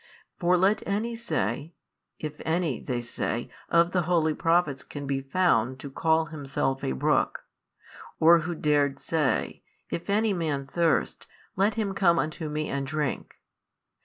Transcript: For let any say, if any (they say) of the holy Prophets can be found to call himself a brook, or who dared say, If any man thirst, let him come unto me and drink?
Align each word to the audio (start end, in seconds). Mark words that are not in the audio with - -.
For 0.39 0.57
let 0.57 0.81
any 0.87 1.13
say, 1.15 1.75
if 2.17 2.41
any 2.43 2.79
(they 2.79 3.03
say) 3.03 3.51
of 3.69 3.91
the 3.91 4.01
holy 4.01 4.33
Prophets 4.33 4.83
can 4.83 5.05
be 5.05 5.21
found 5.21 5.79
to 5.81 5.91
call 5.91 6.25
himself 6.25 6.83
a 6.83 6.93
brook, 6.93 7.45
or 8.19 8.39
who 8.39 8.55
dared 8.55 8.97
say, 8.97 9.61
If 9.91 10.09
any 10.09 10.33
man 10.33 10.65
thirst, 10.65 11.27
let 11.55 11.75
him 11.75 11.93
come 11.93 12.17
unto 12.17 12.49
me 12.49 12.67
and 12.67 12.87
drink? 12.87 13.35